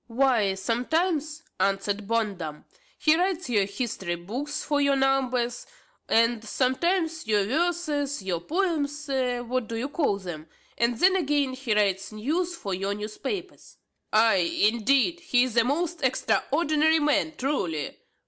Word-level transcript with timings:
"Why, 0.07 0.55
sometimes," 0.55 1.43
answered 1.59 2.07
Bondum, 2.07 2.65
"he 2.97 3.15
writes 3.15 3.51
your 3.51 3.65
history 3.65 4.15
books 4.15 4.63
for 4.63 4.81
your 4.81 4.95
numbers, 4.95 5.67
and 6.09 6.43
sometimes 6.43 7.27
your 7.27 7.45
verses, 7.45 8.23
your 8.23 8.39
poems, 8.41 9.07
what 9.09 9.67
do 9.67 9.75
you 9.75 9.89
call 9.89 10.17
them? 10.17 10.47
and 10.75 10.97
then 10.97 11.15
again 11.15 11.53
he 11.53 11.75
writes 11.75 12.11
news 12.11 12.55
for 12.55 12.73
your 12.73 12.95
newspapers." 12.95 13.77
"Ay, 14.11 14.37
indeed! 14.71 15.19
he 15.19 15.43
is 15.43 15.55
a 15.55 15.63
most 15.63 16.01
extraordinary 16.03 16.97
man, 16.97 17.35
truly! 17.37 17.99